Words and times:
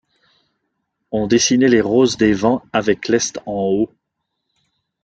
on 1.11 1.27
dessinait 1.27 1.67
les 1.67 1.79
roses 1.79 2.17
des 2.17 2.33
vents 2.33 2.63
avec 2.73 3.07
l'est 3.07 3.37
en 3.45 3.51
haut. 3.67 3.93